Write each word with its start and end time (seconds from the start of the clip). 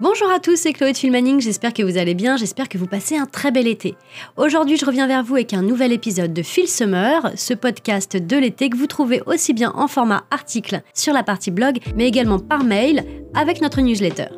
Bonjour 0.00 0.30
à 0.30 0.40
tous, 0.40 0.56
c'est 0.56 0.72
Chloé 0.72 0.92
de 0.92 0.96
Filmaning, 0.96 1.42
j'espère 1.42 1.74
que 1.74 1.82
vous 1.82 1.98
allez 1.98 2.14
bien, 2.14 2.38
j'espère 2.38 2.70
que 2.70 2.78
vous 2.78 2.86
passez 2.86 3.18
un 3.18 3.26
très 3.26 3.50
bel 3.50 3.66
été. 3.66 3.96
Aujourd'hui, 4.38 4.78
je 4.78 4.86
reviens 4.86 5.06
vers 5.06 5.22
vous 5.22 5.34
avec 5.34 5.52
un 5.52 5.60
nouvel 5.60 5.92
épisode 5.92 6.32
de 6.32 6.42
Phil 6.42 6.68
Summer, 6.68 7.30
ce 7.36 7.52
podcast 7.52 8.16
de 8.16 8.36
l'été 8.38 8.70
que 8.70 8.78
vous 8.78 8.86
trouvez 8.86 9.20
aussi 9.26 9.52
bien 9.52 9.72
en 9.74 9.88
format 9.88 10.24
article 10.30 10.80
sur 10.94 11.12
la 11.12 11.22
partie 11.22 11.50
blog, 11.50 11.80
mais 11.96 12.08
également 12.08 12.38
par 12.38 12.64
mail 12.64 13.04
avec 13.34 13.60
notre 13.60 13.82
newsletter. 13.82 14.28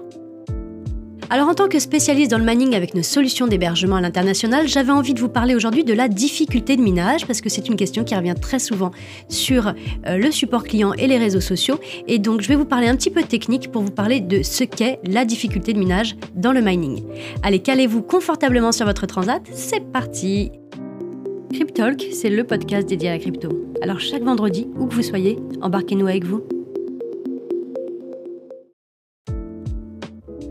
Alors 1.33 1.49
en 1.49 1.55
tant 1.55 1.67
que 1.67 1.79
spécialiste 1.79 2.31
dans 2.31 2.37
le 2.37 2.45
mining 2.45 2.75
avec 2.75 2.95
nos 2.95 3.03
solutions 3.03 3.47
d'hébergement 3.47 3.97
à 3.97 4.03
l'international, 4.03 4.69
j'avais 4.69 4.93
envie 4.93 5.15
de 5.15 5.19
vous 5.19 5.31
parler 5.31 5.55
aujourd'hui 5.55 5.83
de 5.83 5.95
la 5.95 6.07
difficulté 6.07 6.77
de 6.77 6.83
minage 6.83 7.27
parce 7.27 7.41
que 7.41 7.49
c'est 7.49 7.71
une 7.71 7.77
question 7.77 8.05
qui 8.05 8.15
revient 8.15 8.35
très 8.39 8.59
souvent 8.59 8.91
sur 9.31 9.69
euh, 10.07 10.19
le 10.19 10.31
support 10.31 10.63
client 10.63 10.93
et 10.93 11.07
les 11.07 11.17
réseaux 11.17 11.41
sociaux. 11.41 11.81
Et 12.07 12.19
donc 12.19 12.43
je 12.43 12.49
vais 12.49 12.55
vous 12.55 12.67
parler 12.67 12.87
un 12.87 12.97
petit 12.97 13.09
peu 13.09 13.23
technique 13.23 13.73
pour 13.73 13.81
vous 13.81 13.91
parler 13.91 14.21
de 14.21 14.43
ce 14.43 14.65
qu'est 14.65 14.99
la 15.05 15.25
difficulté 15.25 15.73
de 15.73 15.79
minage 15.79 16.17
dans 16.35 16.53
le 16.53 16.61
mining. 16.61 17.03
Allez, 17.43 17.61
calez-vous 17.61 18.03
confortablement 18.03 18.71
sur 18.71 18.85
votre 18.85 19.07
transat, 19.07 19.41
c'est 19.55 19.91
parti 19.91 20.53
Cryptalk, 21.51 22.09
c'est 22.13 22.29
le 22.29 22.45
podcast 22.45 22.87
dédié 22.87 23.09
à 23.09 23.13
la 23.13 23.19
crypto. 23.19 23.49
Alors 23.81 24.01
chaque 24.01 24.23
vendredi, 24.23 24.69
où 24.79 24.85
que 24.85 24.95
vous 24.95 25.03
soyez, 25.03 25.39
embarquez-nous 25.63 26.09
avec 26.09 26.27
vous. 26.27 26.43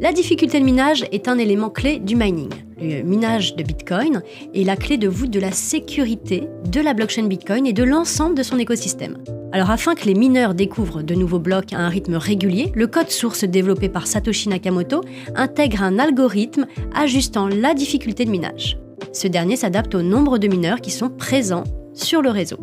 La 0.01 0.11
difficulté 0.11 0.59
de 0.59 0.65
minage 0.65 1.05
est 1.11 1.27
un 1.27 1.37
élément 1.37 1.69
clé 1.69 1.99
du 1.99 2.15
mining. 2.15 2.49
Le 2.81 3.03
minage 3.03 3.55
de 3.55 3.61
Bitcoin 3.61 4.23
est 4.51 4.63
la 4.63 4.75
clé 4.75 4.97
de 4.97 5.07
voûte 5.07 5.29
de 5.29 5.39
la 5.39 5.51
sécurité 5.51 6.47
de 6.71 6.81
la 6.81 6.95
blockchain 6.95 7.27
Bitcoin 7.27 7.67
et 7.67 7.71
de 7.71 7.83
l'ensemble 7.83 8.33
de 8.33 8.41
son 8.41 8.57
écosystème. 8.57 9.19
Alors 9.51 9.69
afin 9.69 9.93
que 9.93 10.05
les 10.05 10.15
mineurs 10.15 10.55
découvrent 10.55 11.03
de 11.03 11.13
nouveaux 11.13 11.37
blocs 11.37 11.71
à 11.73 11.77
un 11.77 11.87
rythme 11.89 12.15
régulier, 12.15 12.71
le 12.73 12.87
code 12.87 13.11
source 13.11 13.43
développé 13.43 13.89
par 13.89 14.07
Satoshi 14.07 14.49
Nakamoto 14.49 15.01
intègre 15.35 15.83
un 15.83 15.99
algorithme 15.99 16.65
ajustant 16.95 17.47
la 17.47 17.75
difficulté 17.75 18.25
de 18.25 18.31
minage. 18.31 18.79
Ce 19.13 19.27
dernier 19.27 19.55
s'adapte 19.55 19.93
au 19.93 20.01
nombre 20.01 20.39
de 20.39 20.47
mineurs 20.47 20.81
qui 20.81 20.89
sont 20.89 21.11
présents 21.11 21.65
sur 21.93 22.23
le 22.23 22.31
réseau. 22.31 22.57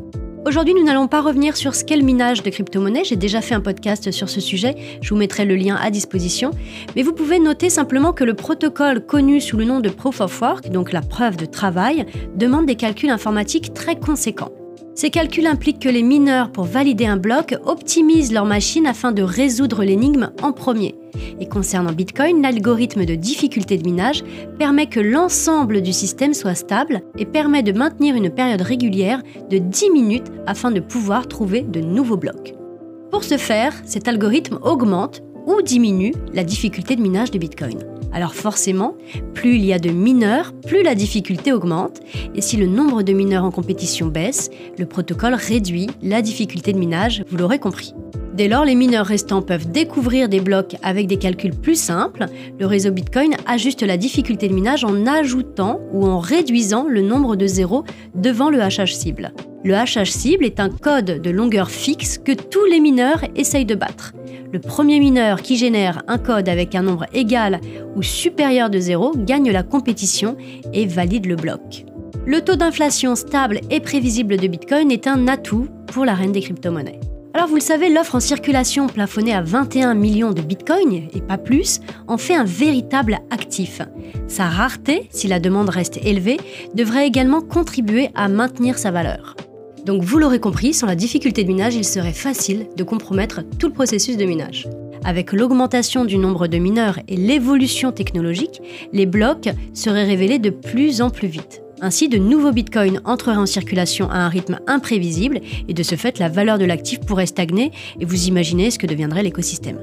Aujourd'hui, 0.48 0.72
nous 0.72 0.82
n'allons 0.82 1.08
pas 1.08 1.20
revenir 1.20 1.58
sur 1.58 1.74
ce 1.74 1.84
qu'est 1.84 1.98
le 1.98 2.02
minage 2.02 2.42
de 2.42 2.48
crypto-monnaies. 2.48 3.04
J'ai 3.04 3.16
déjà 3.16 3.42
fait 3.42 3.54
un 3.54 3.60
podcast 3.60 4.10
sur 4.10 4.30
ce 4.30 4.40
sujet. 4.40 4.76
Je 5.02 5.10
vous 5.10 5.20
mettrai 5.20 5.44
le 5.44 5.54
lien 5.56 5.76
à 5.76 5.90
disposition. 5.90 6.52
Mais 6.96 7.02
vous 7.02 7.12
pouvez 7.12 7.38
noter 7.38 7.68
simplement 7.68 8.14
que 8.14 8.24
le 8.24 8.32
protocole 8.32 9.04
connu 9.04 9.42
sous 9.42 9.58
le 9.58 9.66
nom 9.66 9.80
de 9.80 9.90
Proof 9.90 10.22
of 10.22 10.40
Work, 10.40 10.70
donc 10.70 10.92
la 10.92 11.02
preuve 11.02 11.36
de 11.36 11.44
travail, 11.44 12.06
demande 12.34 12.64
des 12.64 12.76
calculs 12.76 13.10
informatiques 13.10 13.74
très 13.74 13.96
conséquents. 13.96 14.57
Ces 14.98 15.10
calculs 15.10 15.46
impliquent 15.46 15.78
que 15.78 15.88
les 15.88 16.02
mineurs, 16.02 16.50
pour 16.50 16.64
valider 16.64 17.06
un 17.06 17.16
bloc, 17.16 17.54
optimisent 17.64 18.32
leur 18.32 18.44
machine 18.44 18.84
afin 18.84 19.12
de 19.12 19.22
résoudre 19.22 19.84
l'énigme 19.84 20.32
en 20.42 20.50
premier. 20.50 20.96
Et 21.38 21.46
concernant 21.46 21.92
Bitcoin, 21.92 22.42
l'algorithme 22.42 23.04
de 23.04 23.14
difficulté 23.14 23.78
de 23.78 23.84
minage 23.84 24.24
permet 24.58 24.88
que 24.88 24.98
l'ensemble 24.98 25.82
du 25.82 25.92
système 25.92 26.34
soit 26.34 26.56
stable 26.56 27.02
et 27.16 27.26
permet 27.26 27.62
de 27.62 27.70
maintenir 27.70 28.16
une 28.16 28.28
période 28.28 28.60
régulière 28.60 29.22
de 29.48 29.58
10 29.58 29.90
minutes 29.90 30.32
afin 30.48 30.72
de 30.72 30.80
pouvoir 30.80 31.28
trouver 31.28 31.60
de 31.60 31.78
nouveaux 31.78 32.16
blocs. 32.16 32.56
Pour 33.12 33.22
ce 33.22 33.36
faire, 33.36 33.74
cet 33.84 34.08
algorithme 34.08 34.58
augmente 34.62 35.22
ou 35.48 35.62
diminue 35.62 36.12
la 36.34 36.44
difficulté 36.44 36.94
de 36.94 37.00
minage 37.00 37.30
de 37.30 37.38
Bitcoin. 37.38 37.78
Alors 38.12 38.34
forcément, 38.34 38.96
plus 39.34 39.56
il 39.56 39.64
y 39.64 39.72
a 39.72 39.78
de 39.78 39.90
mineurs, 39.90 40.52
plus 40.66 40.82
la 40.82 40.94
difficulté 40.94 41.52
augmente, 41.52 42.00
et 42.34 42.40
si 42.40 42.56
le 42.56 42.66
nombre 42.66 43.02
de 43.02 43.12
mineurs 43.12 43.44
en 43.44 43.50
compétition 43.50 44.06
baisse, 44.06 44.50
le 44.78 44.86
protocole 44.86 45.34
réduit 45.34 45.88
la 46.02 46.22
difficulté 46.22 46.72
de 46.72 46.78
minage, 46.78 47.24
vous 47.28 47.36
l'aurez 47.36 47.58
compris. 47.58 47.94
Dès 48.34 48.46
lors, 48.46 48.64
les 48.64 48.76
mineurs 48.76 49.06
restants 49.06 49.42
peuvent 49.42 49.68
découvrir 49.68 50.28
des 50.28 50.38
blocs 50.38 50.76
avec 50.84 51.08
des 51.08 51.16
calculs 51.16 51.56
plus 51.56 51.74
simples. 51.74 52.26
Le 52.60 52.66
réseau 52.66 52.92
Bitcoin 52.92 53.34
ajuste 53.46 53.82
la 53.82 53.96
difficulté 53.96 54.46
de 54.46 54.54
minage 54.54 54.84
en 54.84 55.06
ajoutant 55.06 55.80
ou 55.92 56.06
en 56.06 56.20
réduisant 56.20 56.86
le 56.88 57.02
nombre 57.02 57.34
de 57.34 57.48
zéros 57.48 57.82
devant 58.14 58.48
le 58.48 58.62
hachage 58.62 58.94
cible. 58.94 59.32
Le 59.64 59.74
hachage 59.74 60.12
cible 60.12 60.44
est 60.44 60.60
un 60.60 60.70
code 60.70 61.20
de 61.20 61.30
longueur 61.30 61.68
fixe 61.68 62.16
que 62.16 62.30
tous 62.30 62.64
les 62.66 62.78
mineurs 62.78 63.24
essayent 63.34 63.64
de 63.64 63.74
battre. 63.74 64.12
Le 64.50 64.60
premier 64.60 64.98
mineur 64.98 65.42
qui 65.42 65.56
génère 65.56 66.02
un 66.08 66.16
code 66.16 66.48
avec 66.48 66.74
un 66.74 66.82
nombre 66.82 67.04
égal 67.12 67.60
ou 67.96 68.02
supérieur 68.02 68.70
de 68.70 68.78
0 68.78 69.12
gagne 69.18 69.50
la 69.50 69.62
compétition 69.62 70.36
et 70.72 70.86
valide 70.86 71.26
le 71.26 71.36
bloc. 71.36 71.84
Le 72.24 72.40
taux 72.40 72.56
d'inflation 72.56 73.14
stable 73.14 73.60
et 73.70 73.80
prévisible 73.80 74.38
de 74.38 74.48
Bitcoin 74.48 74.90
est 74.90 75.06
un 75.06 75.28
atout 75.28 75.68
pour 75.88 76.04
la 76.04 76.14
reine 76.14 76.32
des 76.32 76.40
crypto-monnaies. 76.40 77.00
Alors 77.34 77.46
vous 77.46 77.56
le 77.56 77.60
savez, 77.60 77.88
l'offre 77.88 78.14
en 78.14 78.20
circulation 78.20 78.86
plafonnée 78.86 79.34
à 79.34 79.42
21 79.42 79.94
millions 79.94 80.32
de 80.32 80.40
bitcoins, 80.40 81.08
et 81.14 81.20
pas 81.20 81.38
plus, 81.38 81.80
en 82.08 82.16
fait 82.16 82.34
un 82.34 82.44
véritable 82.44 83.18
actif. 83.30 83.80
Sa 84.26 84.46
rareté, 84.46 85.08
si 85.10 85.28
la 85.28 85.38
demande 85.38 85.68
reste 85.68 85.98
élevée, 86.04 86.38
devrait 86.74 87.06
également 87.06 87.42
contribuer 87.42 88.08
à 88.14 88.28
maintenir 88.28 88.78
sa 88.78 88.90
valeur. 88.90 89.36
Donc 89.88 90.02
vous 90.02 90.18
l'aurez 90.18 90.38
compris, 90.38 90.74
sans 90.74 90.86
la 90.86 90.94
difficulté 90.94 91.44
de 91.44 91.48
minage, 91.48 91.74
il 91.74 91.82
serait 91.82 92.12
facile 92.12 92.66
de 92.76 92.84
compromettre 92.84 93.40
tout 93.58 93.68
le 93.68 93.72
processus 93.72 94.18
de 94.18 94.26
minage. 94.26 94.68
Avec 95.02 95.32
l'augmentation 95.32 96.04
du 96.04 96.18
nombre 96.18 96.46
de 96.46 96.58
mineurs 96.58 96.98
et 97.08 97.16
l'évolution 97.16 97.90
technologique, 97.90 98.60
les 98.92 99.06
blocs 99.06 99.48
seraient 99.72 100.04
révélés 100.04 100.38
de 100.38 100.50
plus 100.50 101.00
en 101.00 101.08
plus 101.08 101.28
vite. 101.28 101.62
Ainsi, 101.80 102.10
de 102.10 102.18
nouveaux 102.18 102.52
bitcoins 102.52 103.00
entreraient 103.06 103.38
en 103.38 103.46
circulation 103.46 104.10
à 104.10 104.18
un 104.18 104.28
rythme 104.28 104.58
imprévisible 104.66 105.40
et 105.68 105.72
de 105.72 105.82
ce 105.82 105.94
fait, 105.94 106.18
la 106.18 106.28
valeur 106.28 106.58
de 106.58 106.66
l'actif 106.66 107.00
pourrait 107.00 107.24
stagner 107.24 107.72
et 107.98 108.04
vous 108.04 108.26
imaginez 108.26 108.70
ce 108.70 108.78
que 108.78 108.86
deviendrait 108.86 109.22
l'écosystème. 109.22 109.78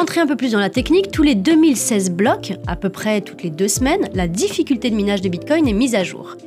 Rentrer 0.00 0.22
un 0.22 0.26
peu 0.26 0.36
plus 0.36 0.52
dans 0.52 0.58
la 0.58 0.70
technique, 0.70 1.10
tous 1.10 1.22
les 1.22 1.34
2016 1.34 2.12
blocs, 2.12 2.54
à 2.66 2.74
peu 2.74 2.88
près 2.88 3.20
toutes 3.20 3.42
les 3.42 3.50
deux 3.50 3.68
semaines, 3.68 4.08
la 4.14 4.28
difficulté 4.28 4.88
de 4.88 4.94
minage 4.94 5.20
de 5.20 5.28
Bitcoin 5.28 5.68
est 5.68 5.74
mise 5.74 5.94
à 5.94 6.04
jour. 6.04 6.38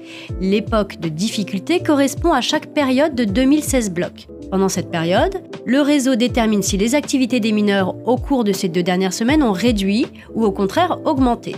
L'époque 0.41 0.99
de 0.99 1.07
difficulté 1.07 1.79
correspond 1.79 2.33
à 2.33 2.41
chaque 2.41 2.73
période 2.73 3.13
de 3.13 3.25
2016 3.25 3.91
blocs. 3.91 4.27
Pendant 4.49 4.69
cette 4.69 4.89
période, 4.89 5.43
le 5.67 5.81
réseau 5.81 6.15
détermine 6.15 6.63
si 6.63 6.77
les 6.77 6.95
activités 6.95 7.39
des 7.39 7.51
mineurs 7.51 7.93
au 8.07 8.17
cours 8.17 8.43
de 8.43 8.53
ces 8.53 8.69
deux 8.69 8.81
dernières 8.81 9.13
semaines 9.13 9.43
ont 9.43 9.51
réduit 9.51 10.07
ou 10.33 10.43
au 10.43 10.51
contraire 10.51 10.97
augmenté 11.05 11.55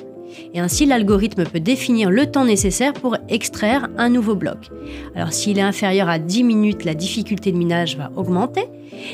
et 0.54 0.60
ainsi 0.60 0.86
l'algorithme 0.86 1.46
peut 1.46 1.60
définir 1.60 2.10
le 2.10 2.26
temps 2.26 2.46
nécessaire 2.46 2.94
pour 2.94 3.18
extraire 3.30 3.88
un 3.98 4.10
nouveau 4.10 4.36
bloc. 4.36 4.70
Alors 5.16 5.34
s'il 5.34 5.58
est 5.60 5.62
inférieur 5.62 6.10
à 6.10 6.20
10 6.20 6.44
minutes, 6.44 6.86
la 6.86 6.94
difficulté 6.94 7.52
de 7.52 7.58
minage 7.58 7.98
va 7.98 8.12
augmenter, 8.16 8.66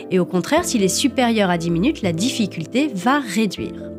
et 0.09 0.19
au 0.19 0.25
contraire, 0.25 0.65
s'il 0.65 0.83
est 0.83 0.87
supérieur 0.87 1.49
à 1.49 1.57
10 1.57 1.71
minutes, 1.71 2.01
la 2.01 2.13
difficulté 2.13 2.89
va 2.93 3.19
réduire. 3.19 3.91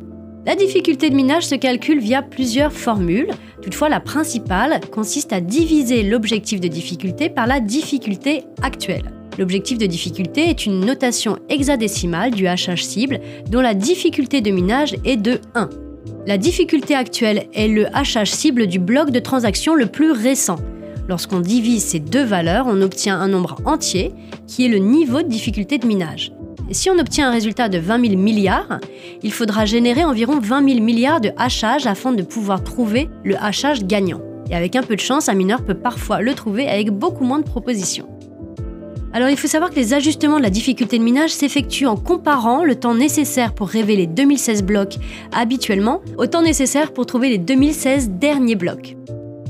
La 0.44 0.56
difficulté 0.56 1.08
de 1.08 1.14
minage 1.14 1.44
se 1.44 1.54
calcule 1.54 2.00
via 2.00 2.20
plusieurs 2.20 2.72
formules. 2.72 3.30
Toutefois, 3.62 3.88
la 3.88 4.00
principale 4.00 4.80
consiste 4.90 5.32
à 5.32 5.40
diviser 5.40 6.02
l'objectif 6.02 6.60
de 6.60 6.66
difficulté 6.66 7.28
par 7.28 7.46
la 7.46 7.60
difficulté 7.60 8.42
actuelle. 8.60 9.12
L'objectif 9.38 9.78
de 9.78 9.86
difficulté 9.86 10.50
est 10.50 10.66
une 10.66 10.84
notation 10.84 11.38
hexadécimale 11.48 12.32
du 12.32 12.48
hachage 12.48 12.84
cible 12.84 13.20
dont 13.50 13.60
la 13.60 13.74
difficulté 13.74 14.40
de 14.40 14.50
minage 14.50 14.96
est 15.04 15.16
de 15.16 15.40
1. 15.54 15.68
La 16.26 16.38
difficulté 16.38 16.94
actuelle 16.94 17.46
est 17.52 17.68
le 17.68 17.86
hachage 17.96 18.30
cible 18.30 18.66
du 18.66 18.78
bloc 18.78 19.10
de 19.10 19.18
transaction 19.18 19.74
le 19.74 19.86
plus 19.86 20.10
récent. 20.10 20.56
Lorsqu'on 21.08 21.40
divise 21.40 21.84
ces 21.84 21.98
deux 21.98 22.24
valeurs, 22.24 22.66
on 22.68 22.80
obtient 22.80 23.18
un 23.18 23.28
nombre 23.28 23.56
entier 23.64 24.12
qui 24.46 24.64
est 24.64 24.68
le 24.68 24.78
niveau 24.78 25.22
de 25.22 25.28
difficulté 25.28 25.78
de 25.78 25.86
minage. 25.86 26.32
Si 26.70 26.88
on 26.88 26.98
obtient 26.98 27.28
un 27.28 27.32
résultat 27.32 27.68
de 27.68 27.78
20 27.78 28.06
000 28.06 28.20
milliards, 28.20 28.80
il 29.22 29.32
faudra 29.32 29.66
générer 29.66 30.04
environ 30.04 30.38
20 30.40 30.68
000 30.68 30.80
milliards 30.80 31.20
de 31.20 31.30
hachages 31.36 31.86
afin 31.86 32.12
de 32.12 32.22
pouvoir 32.22 32.62
trouver 32.62 33.08
le 33.24 33.36
hachage 33.36 33.84
gagnant. 33.84 34.20
Et 34.50 34.54
avec 34.54 34.76
un 34.76 34.82
peu 34.82 34.94
de 34.94 35.00
chance, 35.00 35.28
un 35.28 35.34
mineur 35.34 35.64
peut 35.64 35.74
parfois 35.74 36.20
le 36.20 36.34
trouver 36.34 36.68
avec 36.68 36.90
beaucoup 36.90 37.24
moins 37.24 37.40
de 37.40 37.44
propositions. 37.44 38.08
Alors 39.14 39.28
il 39.28 39.36
faut 39.36 39.48
savoir 39.48 39.70
que 39.70 39.76
les 39.76 39.92
ajustements 39.92 40.38
de 40.38 40.42
la 40.42 40.50
difficulté 40.50 40.98
de 40.98 41.04
minage 41.04 41.30
s'effectuent 41.30 41.86
en 41.86 41.96
comparant 41.96 42.64
le 42.64 42.76
temps 42.76 42.94
nécessaire 42.94 43.54
pour 43.54 43.68
révéler 43.68 44.06
2016 44.06 44.62
blocs 44.62 44.96
habituellement 45.32 46.00
au 46.16 46.26
temps 46.26 46.42
nécessaire 46.42 46.92
pour 46.92 47.04
trouver 47.04 47.28
les 47.28 47.38
2016 47.38 48.10
derniers 48.10 48.56
blocs. 48.56 48.96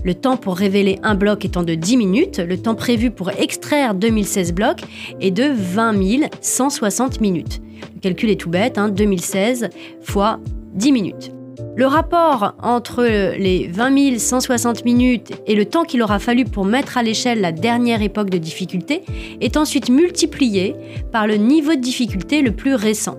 Le 0.04 0.14
temps 0.14 0.36
pour 0.36 0.56
révéler 0.56 0.98
un 1.04 1.14
bloc 1.14 1.44
étant 1.44 1.62
de 1.62 1.76
10 1.76 1.96
minutes, 1.96 2.38
le 2.38 2.58
temps 2.60 2.74
prévu 2.74 3.12
pour 3.12 3.30
extraire 3.30 3.94
2016 3.94 4.52
blocs 4.52 4.82
est 5.20 5.30
de 5.30 5.44
20 5.44 5.94
160 6.40 7.20
minutes. 7.20 7.60
Le 7.94 8.00
calcul 8.00 8.30
est 8.30 8.40
tout 8.40 8.50
bête, 8.50 8.80
2016 8.92 9.64
hein, 9.64 9.68
fois 10.00 10.40
10 10.74 10.90
minutes. 10.90 11.32
Le 11.74 11.86
rapport 11.86 12.54
entre 12.62 13.02
les 13.02 13.66
20 13.66 14.18
160 14.18 14.84
minutes 14.84 15.32
et 15.46 15.54
le 15.54 15.64
temps 15.64 15.84
qu'il 15.84 16.02
aura 16.02 16.18
fallu 16.18 16.44
pour 16.44 16.66
mettre 16.66 16.98
à 16.98 17.02
l'échelle 17.02 17.40
la 17.40 17.50
dernière 17.50 18.02
époque 18.02 18.28
de 18.28 18.36
difficulté 18.36 19.02
est 19.40 19.56
ensuite 19.56 19.88
multiplié 19.88 20.76
par 21.12 21.26
le 21.26 21.36
niveau 21.36 21.74
de 21.74 21.80
difficulté 21.80 22.42
le 22.42 22.52
plus 22.52 22.74
récent. 22.74 23.18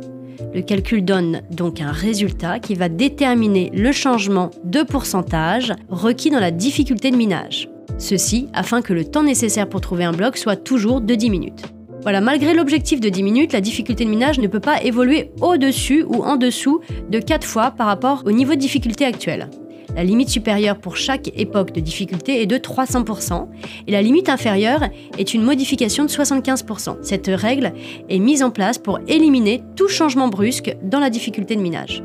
Le 0.53 0.61
calcul 0.61 1.03
donne 1.03 1.41
donc 1.49 1.81
un 1.81 1.91
résultat 1.91 2.59
qui 2.59 2.75
va 2.75 2.89
déterminer 2.89 3.71
le 3.73 3.91
changement 3.91 4.51
de 4.63 4.83
pourcentage 4.83 5.73
requis 5.89 6.29
dans 6.29 6.39
la 6.39 6.51
difficulté 6.51 7.09
de 7.09 7.15
minage. 7.15 7.69
Ceci 7.97 8.49
afin 8.53 8.83
que 8.83 8.93
le 8.93 9.05
temps 9.05 9.23
nécessaire 9.23 9.67
pour 9.67 9.81
trouver 9.81 10.03
un 10.03 10.13
bloc 10.13 10.37
soit 10.37 10.57
toujours 10.57 11.01
de 11.01 11.15
10 11.15 11.29
minutes. 11.31 11.63
Voilà, 12.03 12.19
malgré 12.19 12.53
l'objectif 12.53 12.99
de 12.99 13.07
10 13.07 13.23
minutes, 13.23 13.53
la 13.53 13.61
difficulté 13.61 14.03
de 14.03 14.09
minage 14.09 14.37
ne 14.37 14.47
peut 14.47 14.59
pas 14.59 14.83
évoluer 14.83 15.31
au-dessus 15.39 16.03
ou 16.03 16.21
en 16.23 16.35
dessous 16.35 16.81
de 17.09 17.19
4 17.19 17.47
fois 17.47 17.71
par 17.71 17.87
rapport 17.87 18.23
au 18.25 18.31
niveau 18.31 18.55
de 18.55 18.59
difficulté 18.59 19.05
actuel. 19.05 19.49
La 19.95 20.03
limite 20.03 20.27
supérieure 20.27 20.79
pour 20.79 20.97
chaque 20.97 21.29
époque 21.39 21.71
de 21.71 21.79
difficulté 21.79 22.41
est 22.41 22.45
de 22.45 22.57
300% 22.57 23.47
et 23.87 23.91
la 23.91 24.01
limite 24.01 24.27
inférieure 24.27 24.81
est 25.17 25.33
une 25.33 25.43
modification 25.43 26.03
de 26.03 26.09
75%. 26.09 26.97
Cette 27.03 27.27
règle 27.27 27.71
est 28.09 28.19
mise 28.19 28.43
en 28.43 28.49
place 28.49 28.77
pour 28.77 28.99
éliminer 29.07 29.61
tout 29.77 29.87
changement 29.87 30.27
brusque 30.27 30.75
dans 30.83 30.99
la 30.99 31.09
difficulté 31.09 31.55
de 31.55 31.61
minage. 31.61 32.03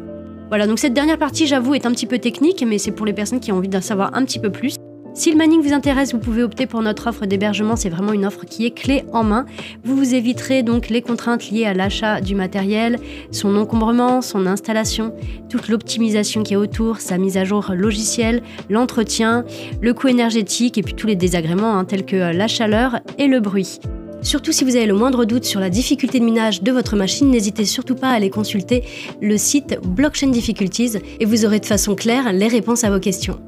Voilà, 0.48 0.68
donc 0.68 0.78
cette 0.78 0.94
dernière 0.94 1.18
partie, 1.18 1.46
j'avoue, 1.46 1.74
est 1.74 1.86
un 1.86 1.90
petit 1.90 2.06
peu 2.06 2.18
technique, 2.18 2.64
mais 2.64 2.78
c'est 2.78 2.92
pour 2.92 3.04
les 3.04 3.12
personnes 3.12 3.40
qui 3.40 3.50
ont 3.50 3.56
envie 3.56 3.68
d'en 3.68 3.80
savoir 3.80 4.14
un 4.14 4.24
petit 4.24 4.38
peu 4.38 4.50
plus. 4.50 4.77
Si 5.18 5.32
le 5.32 5.36
mining 5.36 5.60
vous 5.60 5.72
intéresse, 5.72 6.12
vous 6.12 6.20
pouvez 6.20 6.44
opter 6.44 6.66
pour 6.66 6.80
notre 6.80 7.08
offre 7.08 7.26
d'hébergement. 7.26 7.74
C'est 7.74 7.88
vraiment 7.88 8.12
une 8.12 8.24
offre 8.24 8.44
qui 8.46 8.66
est 8.66 8.70
clé 8.70 9.02
en 9.12 9.24
main. 9.24 9.46
Vous 9.82 9.96
vous 9.96 10.14
éviterez 10.14 10.62
donc 10.62 10.90
les 10.90 11.02
contraintes 11.02 11.50
liées 11.50 11.64
à 11.64 11.74
l'achat 11.74 12.20
du 12.20 12.36
matériel, 12.36 13.00
son 13.32 13.56
encombrement, 13.56 14.22
son 14.22 14.46
installation, 14.46 15.12
toute 15.48 15.70
l'optimisation 15.70 16.44
qui 16.44 16.54
est 16.54 16.56
autour, 16.56 17.00
sa 17.00 17.18
mise 17.18 17.36
à 17.36 17.42
jour 17.42 17.72
logicielle, 17.74 18.44
l'entretien, 18.70 19.44
le 19.80 19.92
coût 19.92 20.06
énergétique 20.06 20.78
et 20.78 20.82
puis 20.82 20.94
tous 20.94 21.08
les 21.08 21.16
désagréments 21.16 21.76
hein, 21.76 21.84
tels 21.84 22.06
que 22.06 22.14
la 22.14 22.46
chaleur 22.46 23.00
et 23.18 23.26
le 23.26 23.40
bruit. 23.40 23.80
Surtout 24.22 24.52
si 24.52 24.62
vous 24.62 24.76
avez 24.76 24.86
le 24.86 24.94
moindre 24.94 25.24
doute 25.24 25.44
sur 25.44 25.58
la 25.58 25.68
difficulté 25.68 26.20
de 26.20 26.24
minage 26.24 26.62
de 26.62 26.70
votre 26.70 26.94
machine, 26.94 27.28
n'hésitez 27.28 27.64
surtout 27.64 27.96
pas 27.96 28.10
à 28.10 28.12
aller 28.12 28.30
consulter 28.30 28.84
le 29.20 29.36
site 29.36 29.80
Blockchain 29.82 30.28
Difficulties 30.28 30.92
et 31.18 31.24
vous 31.24 31.44
aurez 31.44 31.58
de 31.58 31.66
façon 31.66 31.96
claire 31.96 32.32
les 32.32 32.46
réponses 32.46 32.84
à 32.84 32.90
vos 32.90 33.00
questions. 33.00 33.40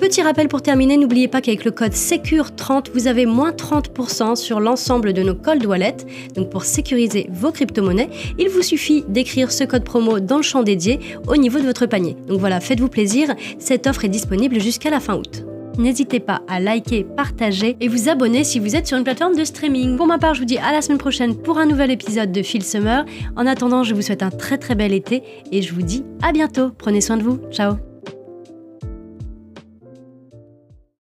Petit 0.00 0.22
rappel 0.22 0.48
pour 0.48 0.62
terminer, 0.62 0.96
n'oubliez 0.96 1.28
pas 1.28 1.42
qu'avec 1.42 1.66
le 1.66 1.70
code 1.70 1.92
SECURE30, 1.92 2.86
vous 2.94 3.06
avez 3.06 3.26
moins 3.26 3.50
30% 3.50 4.34
sur 4.34 4.58
l'ensemble 4.58 5.12
de 5.12 5.22
nos 5.22 5.34
cold 5.34 5.66
wallets. 5.66 6.06
Donc 6.34 6.48
pour 6.48 6.64
sécuriser 6.64 7.28
vos 7.30 7.52
crypto-monnaies, 7.52 8.08
il 8.38 8.48
vous 8.48 8.62
suffit 8.62 9.04
d'écrire 9.08 9.52
ce 9.52 9.64
code 9.64 9.84
promo 9.84 10.18
dans 10.18 10.38
le 10.38 10.42
champ 10.42 10.62
dédié 10.62 11.00
au 11.28 11.36
niveau 11.36 11.58
de 11.58 11.66
votre 11.66 11.84
panier. 11.84 12.16
Donc 12.28 12.40
voilà, 12.40 12.60
faites-vous 12.60 12.88
plaisir, 12.88 13.34
cette 13.58 13.86
offre 13.86 14.06
est 14.06 14.08
disponible 14.08 14.58
jusqu'à 14.58 14.88
la 14.88 15.00
fin 15.00 15.16
août. 15.16 15.44
N'hésitez 15.76 16.18
pas 16.18 16.40
à 16.48 16.60
liker, 16.60 17.04
partager 17.04 17.76
et 17.80 17.88
vous 17.88 18.08
abonner 18.08 18.42
si 18.42 18.58
vous 18.58 18.76
êtes 18.76 18.86
sur 18.86 18.96
une 18.96 19.04
plateforme 19.04 19.36
de 19.36 19.44
streaming. 19.44 19.98
Pour 19.98 20.06
ma 20.06 20.18
part, 20.18 20.34
je 20.34 20.40
vous 20.40 20.46
dis 20.46 20.58
à 20.58 20.72
la 20.72 20.80
semaine 20.80 20.98
prochaine 20.98 21.36
pour 21.36 21.58
un 21.58 21.66
nouvel 21.66 21.90
épisode 21.90 22.32
de 22.32 22.42
Phil 22.42 22.64
Summer. 22.64 23.04
En 23.36 23.46
attendant, 23.46 23.84
je 23.84 23.94
vous 23.94 24.02
souhaite 24.02 24.22
un 24.22 24.30
très 24.30 24.56
très 24.56 24.74
bel 24.74 24.94
été 24.94 25.22
et 25.52 25.60
je 25.60 25.74
vous 25.74 25.82
dis 25.82 26.04
à 26.22 26.32
bientôt. 26.32 26.70
Prenez 26.78 27.02
soin 27.02 27.18
de 27.18 27.22
vous. 27.22 27.38
Ciao 27.50 27.89